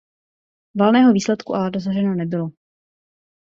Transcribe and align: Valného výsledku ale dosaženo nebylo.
Valného 0.75 1.13
výsledku 1.13 1.55
ale 1.55 1.71
dosaženo 1.71 2.13
nebylo. 2.15 2.49